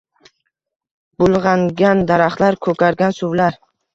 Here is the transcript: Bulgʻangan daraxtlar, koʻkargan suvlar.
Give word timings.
Bulgʻangan 1.23 2.01
daraxtlar, 2.11 2.57
koʻkargan 2.69 3.17
suvlar. 3.21 3.63